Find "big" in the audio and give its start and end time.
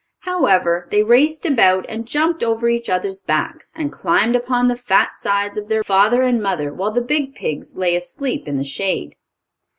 7.01-7.35